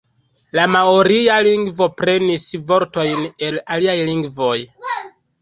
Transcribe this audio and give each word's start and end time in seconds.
La 0.59 0.63
maoria 0.75 1.35
lingvo 1.47 1.87
prenis 1.99 2.47
vortojn 2.71 3.23
el 3.51 3.61
aliaj 3.77 3.97
lingvoj. 4.11 4.57